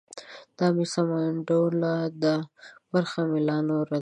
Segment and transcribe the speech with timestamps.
[0.29, 1.93] ـ دا مې سمنډوله
[2.23, 2.35] ده
[2.93, 3.99] برخه مې لا نوره ده.